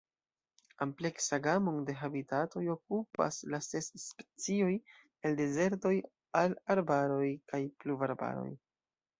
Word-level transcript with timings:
Ampleksa 0.85 1.37
gamon 1.47 1.75
de 1.89 1.95
habitatoj 1.99 2.63
okupas 2.75 3.37
la 3.55 3.59
ses 3.67 3.91
specioj, 4.07 4.73
el 5.31 5.39
dezertoj 5.43 5.95
al 6.43 6.59
arbaroj 6.77 7.31
kaj 7.53 7.65
pluvarbaroj. 7.85 8.49